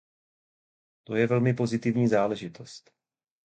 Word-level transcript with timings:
To 1.03 1.15
je 1.15 1.27
velmi 1.27 1.53
pozitivní 1.53 2.07
záležitost. 2.07 2.91